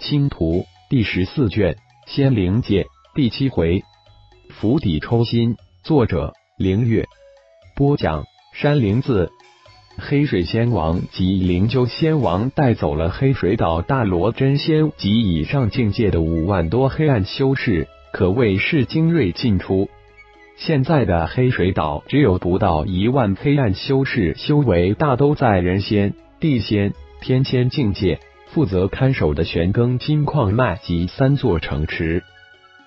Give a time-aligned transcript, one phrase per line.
[0.00, 1.76] 星图第十四卷，
[2.06, 3.82] 仙灵界第七回，
[4.48, 5.56] 釜底抽薪。
[5.84, 7.04] 作者：凌月。
[7.76, 8.24] 播讲：
[8.54, 9.30] 山灵子。
[9.98, 19.90] 黑水仙王及灵鹫仙王带走了黑水岛大罗真仙及以上境界的五万多黑暗修士，可谓是精锐尽出。
[20.56, 28.18] 现在的黑水岛只有不到一万黑暗修士，修为大都在人仙、地仙、天仙境界。
[28.52, 32.24] 负责看守的玄庚金矿脉及三座城池，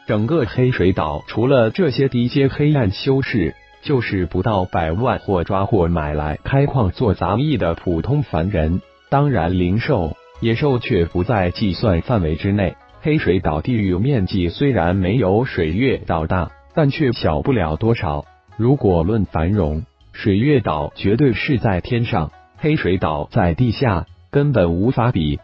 [0.06, 8.82] 整个黑水岛除了这些低阶黑暗修士，就是不到百万或抓或买来开矿做杂役的普通凡人。
[9.10, 12.76] 当然，灵兽、野兽却不在计算范围之内。
[13.02, 18.26] 黑水岛地域面积虽然没有水月岛大，但却小不了多少。
[18.58, 25.40] 如果论繁荣，水月岛绝对是在天上，黑水岛在地下，根本无法比。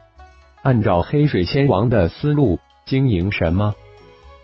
[0.61, 3.75] 按照黑水仙王的思路经营什么？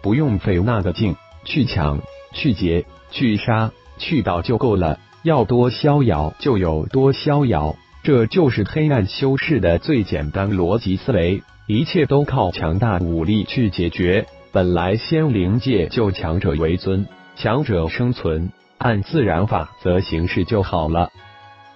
[0.02, 2.00] 不用费那个劲去抢、
[2.34, 5.00] 去劫、去杀、去盗就够了。
[5.24, 11.42] 要多逍遥就有多逍遥，这就是黑暗修士的最简单逻辑思维。
[11.68, 14.28] 一切都靠强大武力去解决。
[14.52, 21.10] 本来仙灵界就强者为尊，强者生存，按自然法则行事就好了。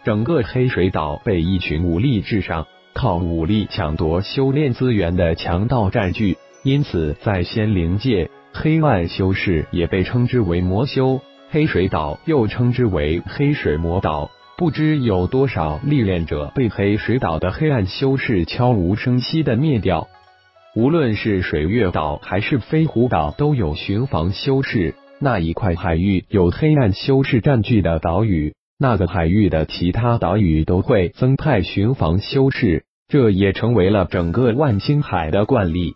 [0.04, 2.68] 整个黑水岛被一群武力至上。
[3.00, 11.22] 靠武力抢夺修炼资源的强盗占据，因此在仙灵界，黑暗修士也被称之为魔修。
[11.50, 20.10] 黑水岛又称之为黑水魔岛，不知有多少历练者被黑水岛的黑暗修士悄无声息的灭掉。
[20.76, 24.96] 无论是水月岛还是飞狐岛，都有巡防修士。
[25.22, 28.56] 那一块海域有黑暗修士占据的岛屿。
[28.78, 35.94] 那个海域的其他岛屿都会增派巡防修士，这也成为了整个万星海的惯例。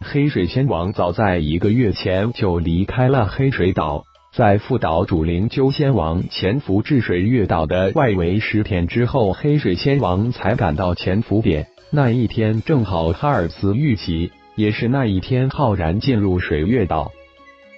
[0.00, 11.66] 黑水仙王早在一个月前就离开了黑水岛，在副岛主灵鹫仙王潜伏至水月岛的外围十天之后，黑水仙王才赶到潜伏点。
[11.90, 17.10] 那一天正好哈尔斯遇袭，也是那一天浩然进入水月岛。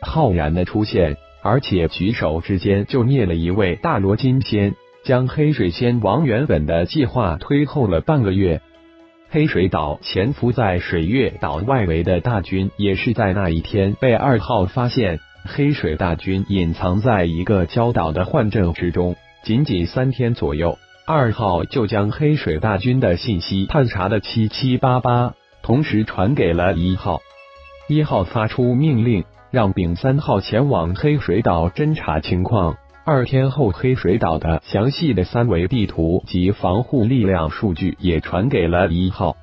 [0.03, 1.17] 浩然的出现。
[1.41, 8.61] 而且举手之间就灭了一位大罗金仙，将黑水仙王原本的计划推后了半个月。
[9.31, 15.21] 黑水岛潜伏在水月岛外围的大军，也是在那一天被二号发现。
[15.45, 27.21] 黑水大军隐藏在一个礁岛的幻阵之中，仅仅三天左右，二号就将黑水大军的信息探查的七七八八，同时传给了一号。
[27.89, 29.25] 一号发出命令。
[29.51, 32.77] 让丙三号前往黑水岛侦查情况。
[33.11, 39.35] 二天后，黑水岛的详细的三维地图及防护力量数据也传给了一号。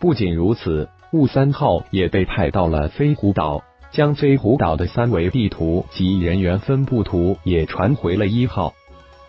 [0.00, 8.72] 不仅如此，雾三号也被派到了飞狐岛，将飞狐岛的三维地图及人员分布图也传回了一号。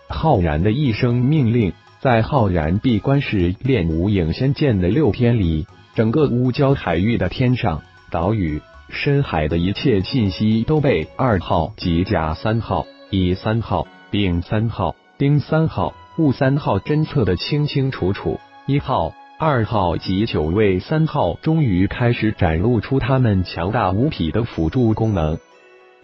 [0.07, 8.61] 浩然的一声命令，在浩然闭关时练无影仙剑的六天里，整个乌礁海域的天上岛屿。
[8.87, 18.39] 深海的一切信息都被二号及甲三号、乙三号、丙三号、丁三号、戊三号侦测的清清楚楚。
[18.65, 25.37] 一号、二号及九位三号终于开始展露出他们强大无匹的辅助功能。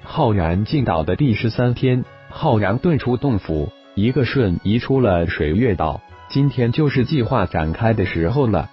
[0.04, 6.02] 浩然进岛的第十三天，浩然遁出洞府，一个瞬移出了水月岛。
[6.30, 8.70] 今天就是计划展开的时候了。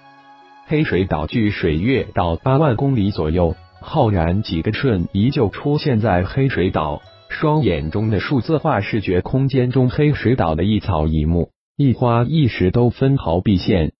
[0.67, 3.55] 黑水岛距水月岛八万公里左右。
[3.81, 13.93] 浩然几个瞬移就出现在黑水岛，双眼中的数字化视觉空间中，黑水岛的一草一木、一花一石都分毫毕现。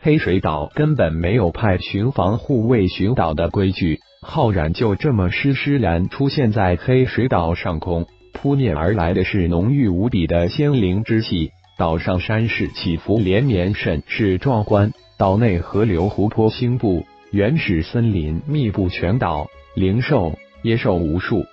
[0.00, 11.50] 黑水岛根本没有派巡防护卫巡岛的规矩，浩然就这么施施然出现在黑水岛上空，扑面而来的是浓郁无比的仙灵之气。
[11.78, 14.92] 岛上山势起伏连绵，甚是壮观。
[15.16, 17.04] 岛内河流、湖泊、星布。
[17.30, 20.32] 原始森林密布全岛，灵兽、
[20.62, 21.44] 野兽无数，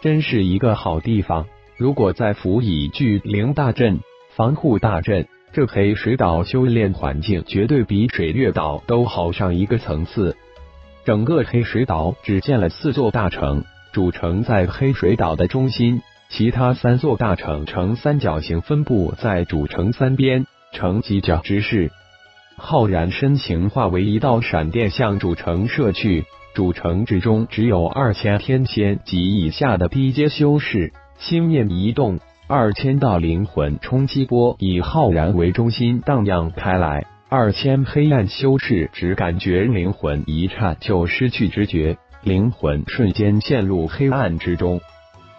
[0.00, 1.46] 真是一个好地方。
[1.76, 4.00] 如果再辅以巨灵大阵、
[4.36, 10.36] 防护大阵，这黑水岛修炼环境绝对比水月岛都好上一个层次。
[11.04, 21.90] 整个黑水岛只建了四座大城，主城在黑水岛的中心，其他三座大城呈三角形分布在主城三边，呈犄角之势。
[22.56, 26.24] 浩然身形化为一道闪电，向主城射去。
[26.54, 30.92] 主城之中只有二千天仙及以下的低阶修士。
[31.18, 32.18] 心念一动，
[32.48, 37.06] 二千道灵魂冲击波以浩然为中心荡漾开来。
[37.28, 44.80] 二千黑暗修士只感觉灵魂一颤就失去知觉，灵魂瞬间陷入黑暗之中。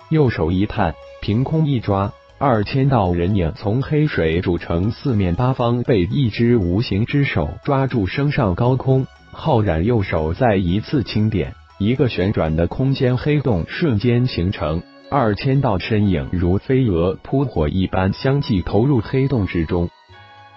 [0.10, 9.06] 右手一探，凭空一抓，二千道人影从黑水主城四面八方被一只无形之手抓住，升上高空。
[9.32, 19.90] 浩然右手再一次轻点，一个旋转的空间黑洞瞬间形成，二千道身影如飞蛾扑火一般相继投入黑洞之中。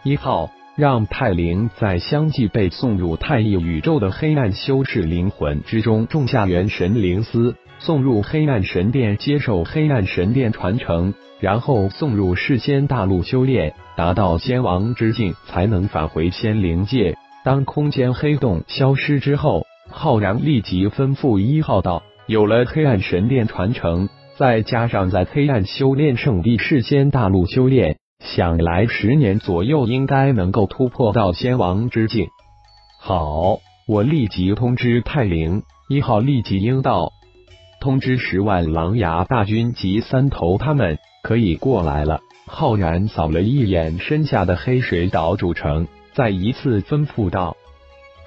[0.02, 0.50] 一号。
[0.76, 17.16] 让泰灵在相继被送入太一宇宙的黑暗修士灵魂之中种下元神灵丝，送入黑暗神殿接受黑暗神殿传承，然后送入世仙大陆修炼，达到仙王之境才能返回仙灵界。
[17.44, 24.08] 当空间黑洞消失之后，浩然立即吩咐一号道：“有了黑暗神殿传承，
[24.38, 32.28] 再加上在黑暗修炼圣地世仙大陆修炼。”想来十年左右应该能够突破到仙王之境。
[32.98, 37.10] 好，我立即通知泰灵一号，立即应道，
[37.82, 42.20] 通知十万狼牙大军及三头他们可以过来了。
[42.46, 47.56] 浩然扫了一眼身下的黑水岛主城，再一次吩咐道：“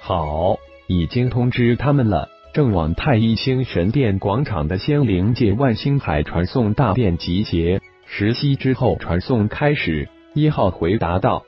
[0.00, 7.80] 好，已经通知他们了，正往太一星神殿广场的仙灵界万星海传送大殿集结。”
[8.10, 10.08] 十息之后，传送开始。
[10.34, 11.44] 一号回答道：“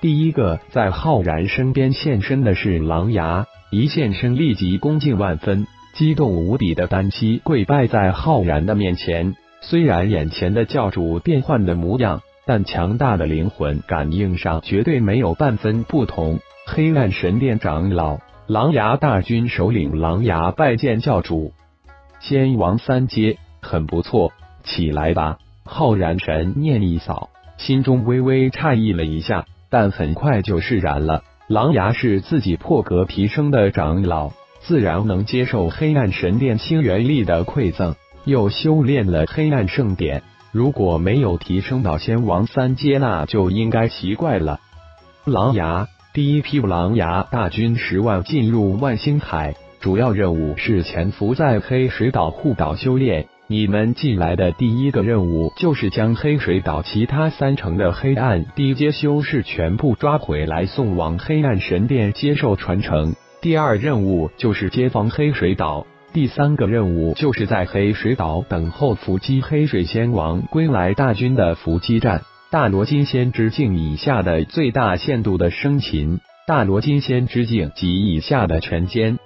[0.00, 9.36] 第一个在浩然身边现身的是狼牙，一现身立即恭敬万分，激动无比的单膝跪拜在浩然的面前。
[9.62, 16.38] 虽然眼前的教主变幻的模样，但强大的灵魂感应上绝对没有半分不同。
[16.66, 21.52] 黑暗神殿长老，狼牙大军首领狼牙拜见教主，
[22.20, 24.32] 仙王三阶，很不错，
[24.62, 25.38] 起来吧。”
[25.68, 31.24] 浩然神念一扫，心中微微诧异了一下，但很快就释然了。
[31.48, 40.22] 狼牙是自己破格提升的长老，自然能接受黑暗神殿星元力的馈赠，又修炼了黑暗圣典。
[40.56, 44.58] 如果没有提升到仙王三阶，那就应该奇怪了。
[45.26, 53.26] 狼牙第一批狼牙大军十万进入万星海，主要任务是潜伏在黑水岛护岛修炼。
[53.48, 63.14] 你们进来的第一个任务就是将黑水岛其他三成的黑暗低阶修士全部抓回来，送往黑暗神殿接受传承。
[63.42, 65.86] 第二任务就是接防黑水岛。
[66.16, 72.22] 第三个任务就是在黑水岛等候伏击黑水仙王归来大军的伏击战。
[72.50, 79.18] 大罗金仙之境以下的最大限度的生擒，大罗金仙之境及以下的全歼。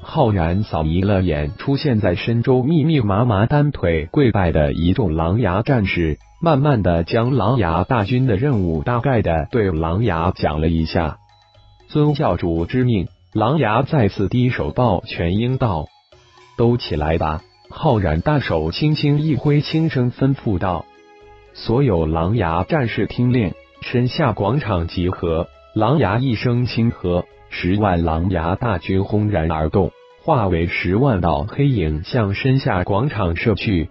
[0.00, 11.18] 浩然扫移了眼出现在深州密密麻麻单腿跪拜的一众狼牙战士，慢慢的将狼牙大军的任务大概的对狼牙讲了一下。
[11.88, 15.88] 遵教主之命，狼牙再次低手抱拳应道
[16.56, 20.84] ：“都起来吧！”浩然大手轻轻一挥，轻声吩咐道
[21.54, 27.24] ：“所有狼牙战士听令，身下广场集合。”狼牙一声轻喝。
[27.48, 29.90] 十万狼牙大军轰然而动，
[30.22, 33.90] 化为十万道黑影向身下广场射去。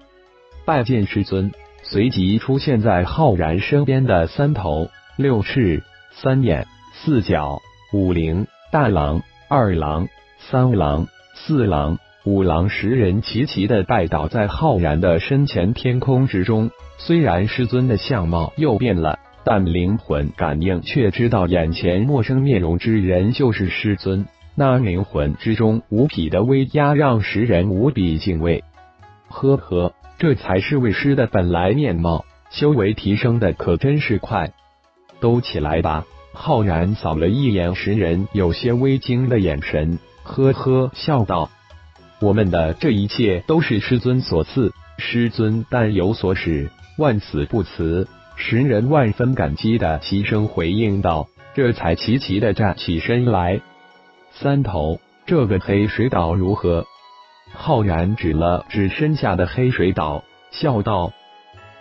[0.65, 1.51] 拜见师尊！
[1.83, 7.59] 随即出现在浩然身边的三头、六翅、三眼、四角、
[7.93, 10.07] 五灵、大狼、二狼、
[10.39, 16.69] 三狼、四狼、五郎十人齐齐的拜倒在浩然的身前天空之中。
[16.97, 19.17] 虽然师尊的相貌又变了。
[19.43, 24.27] 但灵魂感应却知道，眼前陌生面容之人就是师尊。
[24.53, 28.63] 那灵魂之中无匹的威压，让十人无比敬畏。
[29.29, 34.51] 呵呵，这才是为师的本来面貌，修为提升的可真是快。
[35.19, 36.05] 都起来吧！
[36.33, 41.49] 浩然扫了一眼十人有些微惊的眼神，呵呵笑道
[42.21, 53.61] ：“我们的这一切都是师尊所赐，师尊但有所使，万死不辞。”十人万分感激的齐声回应道，这才齐齐的站起身来。
[54.31, 56.85] 三头，这个黑水岛如何？
[57.53, 61.13] 浩然指了指身下的黑水岛，笑道：“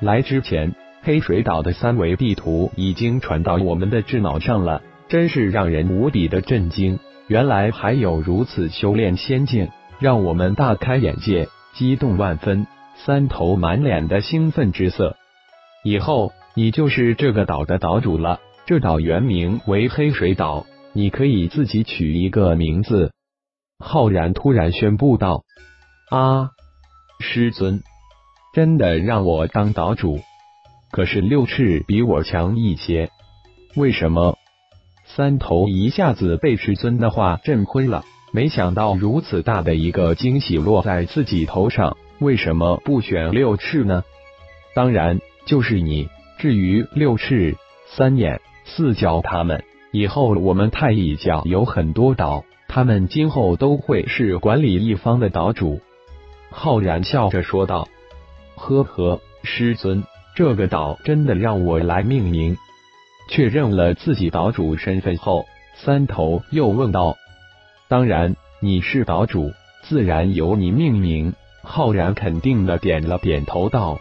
[0.01, 6.99] 来之前，黑水岛的三维地图已经传到我们的智脑上了，真是让人无比的震惊。
[7.29, 9.69] 原来还有如此修炼仙境，
[10.01, 12.67] 让我们大开眼界，激动万分。”
[13.07, 15.17] 三头满脸的兴奋之色，
[15.85, 16.33] 以后。
[16.57, 18.41] 你就是这个岛的岛主了。
[18.67, 23.13] 这岛原名为黑水岛，你可以自己取一个名字。
[23.79, 25.45] 浩然突然宣布道
[26.11, 26.51] ：“啊，
[27.21, 27.83] 师尊，
[28.53, 30.19] 真的让我当岛主？
[30.91, 33.11] 可是六翅比我强一些，
[33.77, 34.37] 为什么？”
[35.07, 44.05] 三头一下子被师尊的话震昏了，没想到如此大的一个惊喜落在自己头上，为什么不选六翅呢？
[44.75, 46.09] 当然就是你。
[46.39, 47.55] 至于六翅、
[47.87, 55.83] 三眼、四角他们，以后我们太乙教有很多岛，他们今后都会是管理一方的岛主。
[56.51, 57.89] 浩然笑着说道
[58.57, 60.03] ：“呵呵，师尊，
[60.35, 62.57] 这个岛真的让我来命名。”
[63.29, 65.45] 确认了自己岛主身份后，
[65.75, 67.19] 三头又问道
[67.91, 69.51] ：“当然，你是岛主，
[69.83, 73.99] 自然由你命名。”浩然肯定的点了点头道：“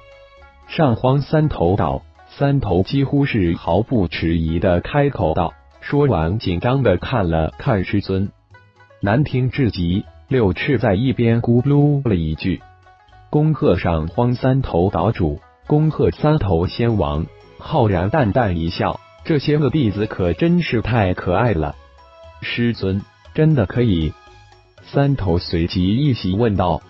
[0.70, 8.30] 上荒三头岛。”三头几乎是毫不迟疑的开口道，说完紧张的看了看师尊，
[9.02, 10.06] 难听至极。
[10.28, 12.62] 六翅在一边咕噜了一句
[13.32, 17.26] ：“恭贺上荒三头岛主，恭贺三头仙王。”
[17.58, 19.00] 浩然淡淡一笑。
[19.26, 21.76] 这些个弟子可真是太可爱了，
[22.42, 23.02] 师尊
[23.34, 24.14] 真的可以？
[24.82, 26.82] 三头随即一席问道。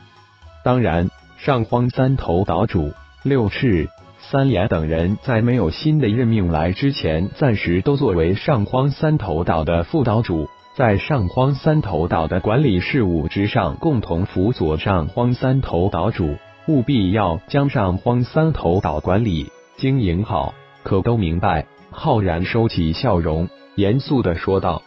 [0.63, 2.91] 当然，上荒三头岛主
[3.24, 3.88] 六翅、
[4.19, 16.36] 三眼等人在没有新的任命来之前，暂时都作为上荒三头岛的副岛主，在上荒三头岛的管理事务之上，共同辅佐上荒三头岛主，
[16.67, 20.53] 务必要将上荒三头岛管理经营好，
[20.84, 21.65] 可都明白？
[21.91, 24.84] 浩然收起笑容，严肃的说道：“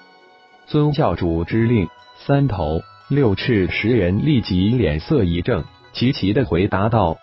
[0.72, 1.86] 尊教主之令。”
[2.26, 7.18] 三头六翅十人立即脸色一正，齐齐的回答道：“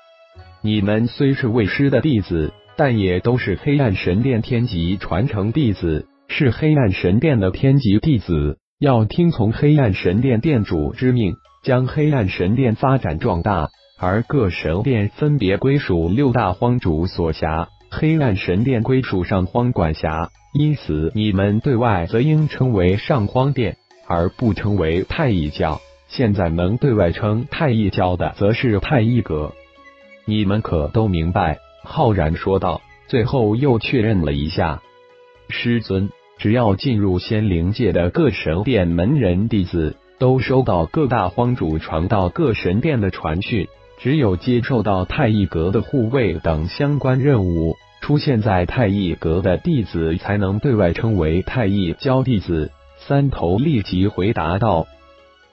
[0.62, 13.70] 你们虽是为师的弟子，但也都是黑暗神殿天级传承弟子，是黑暗神殿的天级弟子，要听从黑暗神殿殿主之命，将黑暗神殿发展壮大。
[14.02, 23.78] 而各神殿分别归属六大荒主所辖。”黑暗神殿归属上荒管辖，因此你们对外则应称为上荒殿，
[24.08, 25.80] 而不称为太乙教。
[26.08, 29.54] 现在能对外称太乙教的，则是太乙阁。
[30.26, 31.60] 你们可都明白？
[31.84, 32.82] 浩然说道。
[33.08, 34.82] 最后又确认了一下，
[35.50, 43.68] 师尊，只要进入仙灵界的各神殿门人弟子，都收到各大荒主传到各神殿的传讯。
[43.98, 47.76] 只有接受到太乙阁的护卫等相关任务，
[48.10, 52.72] 出现在太乙阁的弟子才能对外称为太乙教弟子。
[52.98, 54.88] 三头立即回答道：“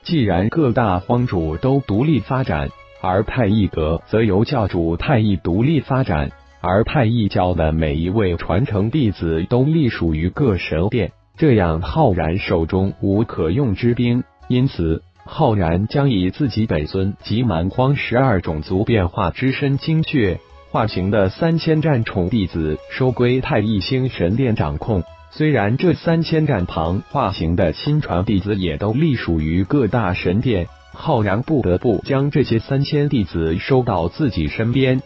[0.02, 2.70] 既然各大荒主都独立发展，
[3.02, 6.30] 而太乙阁则由教主太乙独立发展，
[6.62, 20.38] 而太乙教的每一位传承弟子都隶属于各神殿，这样浩然手中无可用之兵，因此。”浩然将以自己本尊及蛮荒十二种族变化之身精确
[20.70, 25.02] 化形的三千战宠弟子收归太一星神殿掌控。
[25.30, 35.02] 虽然这三千战旁化形的亲传弟子也都隶属于各大神殿，浩然不得不将这些三千弟子收到自己身边。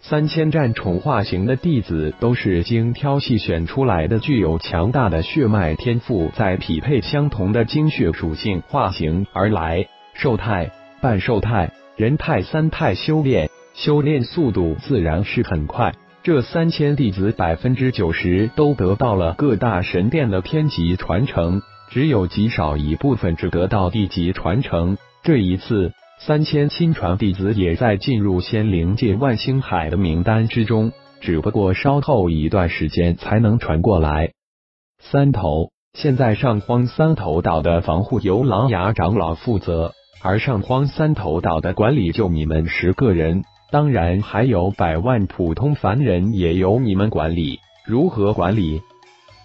[0.00, 9.88] 三千战宠化形的弟子都是经挑细选出来的，具有强大的血脉天赋，在匹配相同的精血属性化形而来。
[10.14, 10.70] 兽态、
[11.02, 15.94] 半兽态、人态三态修炼，修炼速度自然是很快。
[16.22, 24.96] 这三千弟子百分之九十都得到了各大神殿的天级传承，只有极少一部分只得到地级传承。
[25.22, 25.92] 这一次。
[26.18, 34.30] 三千亲传弟子也在进入仙灵界万星海的名单之中，只不过稍后一段时间才能传过来。
[34.98, 39.92] 三头，现在上荒三头岛的防护由狼牙长老负责，
[40.22, 47.60] 而上荒三头岛的管理就你们十个人，当然还有百万普通凡人也由你们管理。
[47.86, 48.80] 如何管理？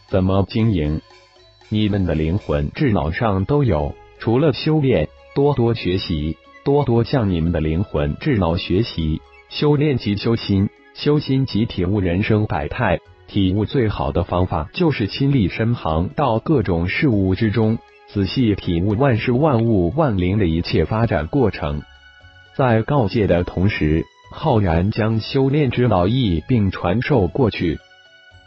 [0.10, 1.02] 怎么经营？
[1.70, 6.38] 你们的灵魂智脑上都有，除了修炼，多多学习。
[6.64, 13.00] 多多向你们的灵魂智脑学习，修炼即修心，修心即体悟人生百态。
[13.28, 21.82] 体悟最好的方法就是亲历身旁，到各种事物之中，仔细体悟万事万物万灵的一切发展过程。
[22.56, 27.78] 在告诫的同时，浩然将修炼之道一并传授过去。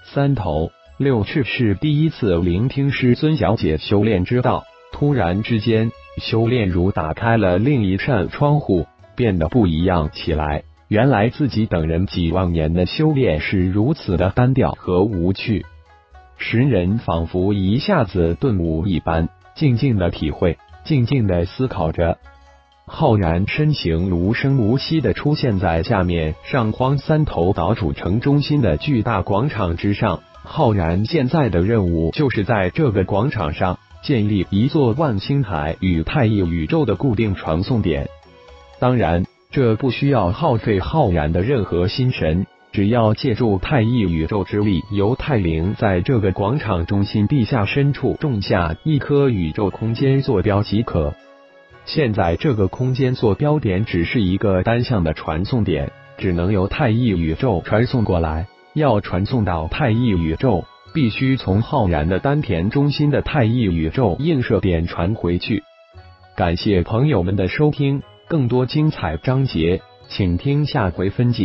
[0.02, 5.92] 三头六翅是第一次聆听师尊小姐修炼之道，突然之间。
[6.18, 8.86] 修炼如打开了另一扇窗户，
[9.16, 10.62] 变得不一样起来。
[10.86, 15.66] 原来自己等人几万年的修炼是如此的单调和无趣。
[16.38, 22.18] 十人仿佛一下子顿悟一般，静静的体会，静静的思考着。
[22.86, 30.20] 浩然身形无声无息的出现在下面上荒三头岛主城中心的巨大广场之上。
[30.42, 38.10] 浩然现在的任务就是在这个广场上建立一座万星台与太一宇宙的固定传送点。
[38.78, 51.14] 当然，这不需要耗费浩然的任何心神，只要借助太一宇宙之力，由太灵在这个广场中心地下深处种下一颗宇宙空间坐标即可。
[51.86, 58.46] 现在这个空间坐标点只是一个单向的传送点，只能由太一宇宙传送过来。
[58.72, 65.62] 要传送到太一宇宙，必须从浩然的丹田中心的太一宇宙映射点传回去。
[66.34, 71.42] 感谢朋友们的收听，更多精彩章节，请听下回分解。